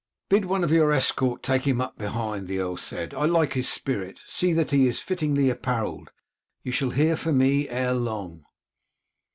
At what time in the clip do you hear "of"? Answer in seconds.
0.63-0.71